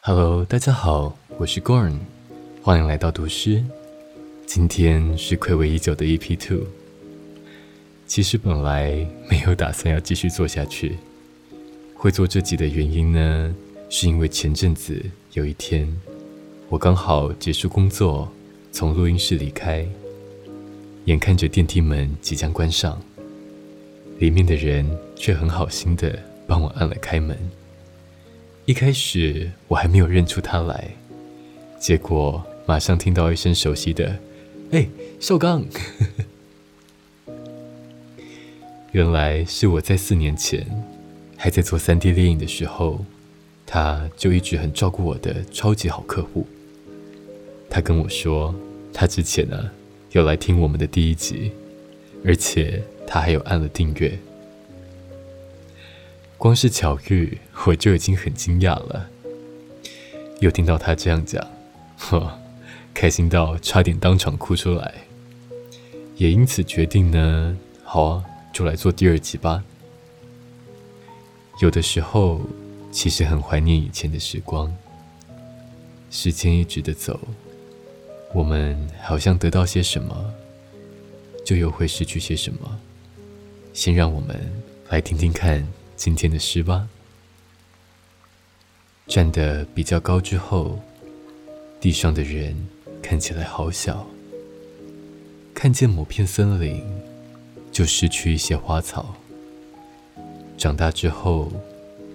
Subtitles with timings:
[0.00, 1.98] Hello，大家好，我是 Gorn，
[2.62, 3.62] 欢迎来到读诗。
[4.46, 6.68] 今天是暌违已久的 EP Two。
[8.06, 10.96] 其实本来没有打算要继续做下去，
[11.94, 13.54] 会做这集的原因呢，
[13.90, 15.94] 是因为前阵子有一天，
[16.68, 18.30] 我刚好结束工作，
[18.70, 19.84] 从录音室离开，
[21.06, 23.02] 眼看着电梯门即将关上，
[24.18, 27.36] 里面的人却很好心的帮我按了开门。
[28.68, 30.90] 一开始我还没有认出他来，
[31.80, 34.18] 结果马上听到一声熟悉的
[34.72, 34.86] “哎，
[35.18, 35.64] 少刚”，
[38.92, 40.66] 原来是我在四年前
[41.34, 43.02] 还在做三 D 猎影的时候，
[43.64, 46.46] 他就一直很照顾我的超级好客户。
[47.70, 48.54] 他跟我说，
[48.92, 49.70] 他之前呢
[50.12, 51.52] 有来听我们的第一集，
[52.22, 54.18] 而且他还有按了订阅。
[56.38, 59.10] 光是巧遇，我就已经很惊讶了。
[60.38, 61.44] 又听到他这样讲，
[61.98, 62.38] 呵，
[62.94, 64.94] 开心到差点当场哭出来。
[66.14, 69.64] 也因此决定呢，好啊，就来做第二集吧。
[71.60, 72.40] 有的时候，
[72.92, 74.72] 其实很怀念以前的时光。
[76.08, 77.18] 时间一直的走，
[78.32, 80.32] 我们好像得到些什么，
[81.44, 82.78] 就又会失去些什么。
[83.72, 84.36] 先让我们
[84.88, 85.66] 来听听看。
[85.98, 86.88] 今天的诗吧。
[89.08, 90.78] 站得比较高之后，
[91.80, 92.56] 地上的人
[93.02, 94.08] 看起来好小。
[95.52, 96.84] 看见某片森林，
[97.72, 99.16] 就失去一些花草。
[100.56, 101.50] 长大之后，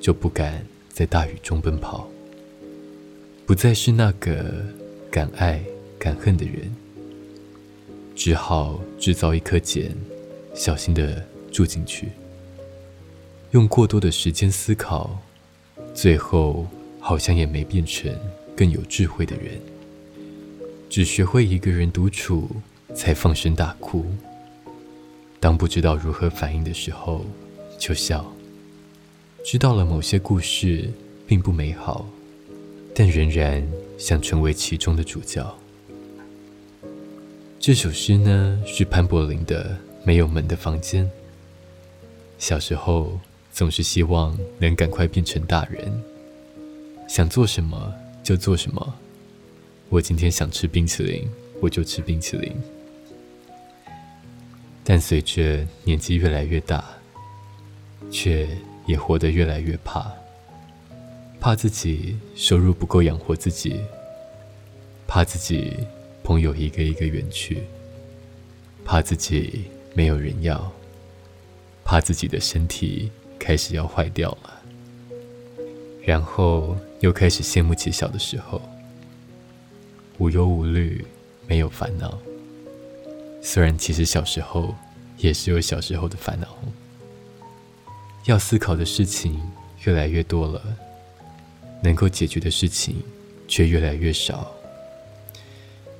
[0.00, 2.08] 就不敢在大雨中奔跑，
[3.44, 4.64] 不再是那个
[5.10, 5.60] 敢爱
[5.98, 6.72] 敢恨的人，
[8.14, 9.92] 只好制造一颗茧，
[10.54, 12.10] 小心的住进去。
[13.52, 15.18] 用过多的时间思考，
[15.92, 16.66] 最后
[16.98, 18.10] 好像也没变成
[18.56, 19.60] 更有智慧的人。
[20.88, 22.48] 只学会一个人独处，
[22.94, 24.06] 才放声大哭。
[25.38, 27.26] 当不知道如何反应的时候，
[27.78, 28.24] 就笑。
[29.44, 30.90] 知道了某些故事
[31.26, 32.08] 并不美好，
[32.94, 33.62] 但仍然
[33.98, 35.58] 想成为其中的主角。
[37.60, 39.64] 这首诗呢，是潘柏林的
[40.06, 41.04] 《没有门的房间》。
[42.38, 43.20] 小时候。
[43.52, 46.02] 总是希望能赶快变成大人，
[47.06, 48.94] 想做什么就做什么。
[49.90, 51.30] 我今天想吃冰淇淋，
[51.60, 52.50] 我就吃冰淇淋。
[54.82, 56.82] 但随着年纪越来越大，
[58.10, 58.48] 却
[58.86, 60.10] 也活得越来越怕，
[61.38, 63.82] 怕自己收入不够养活自己，
[65.06, 65.76] 怕自己
[66.24, 67.62] 朋友一个一个远去，
[68.82, 69.64] 怕自己
[69.94, 70.72] 没有人要，
[71.84, 73.12] 怕自己的身体。
[73.42, 74.62] 开始要坏掉了，
[76.04, 78.62] 然后又开始羡慕起小的时候，
[80.18, 81.04] 无忧无虑，
[81.48, 82.16] 没有烦恼。
[83.42, 84.72] 虽然其实小时候
[85.18, 86.56] 也是有小时候的烦恼，
[88.26, 89.42] 要思考的事情
[89.82, 90.62] 越来越多了，
[91.82, 93.02] 能够解决的事情
[93.48, 94.52] 却越来越少。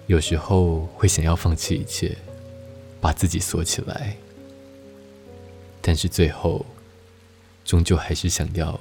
[0.06, 2.16] 有时候会想要放弃一切，
[3.00, 4.16] 把自己锁起来，
[5.80, 6.64] 但是最后。
[7.64, 8.80] 终究还是想要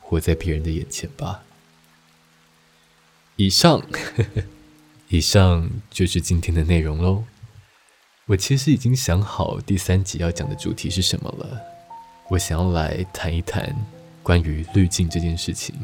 [0.00, 1.42] 活在别人的眼前吧。
[3.36, 3.82] 以上，
[5.08, 7.24] 以上就是今天的内容喽。
[8.26, 11.60] 我其实已经想好第三集要讲的主题是什么了。
[12.28, 13.74] 我想要来谈一谈
[14.22, 15.74] 关于滤镜这件事情，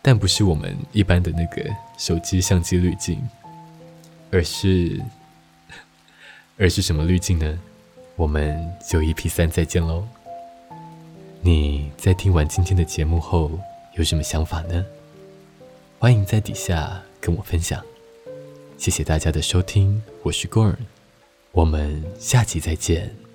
[0.00, 1.68] 但不是我们一般的那个
[1.98, 3.20] 手机相机滤镜，
[4.30, 4.98] 而是，
[6.56, 7.58] 而是什么滤镜呢？
[8.16, 10.08] 我们就 EP 三再见喽。
[11.40, 13.50] 你在听完今天的节目后
[13.96, 14.84] 有什么想法呢？
[15.98, 17.82] 欢迎在底下跟我分享。
[18.76, 20.76] 谢谢大家的收听，我是 Gorn，
[21.52, 23.27] 我们下期再见。